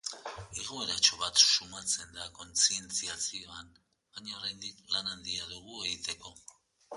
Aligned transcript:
Igoeratxo 0.59 1.19
bat 1.23 1.43
sumatzen 1.49 2.15
da 2.19 2.25
kontzientziazioan, 2.37 3.69
baina 4.15 4.35
oraindik 4.41 4.81
lan 4.97 5.13
handia 5.13 5.47
dugu 5.53 5.85
egiteko. 5.93 6.35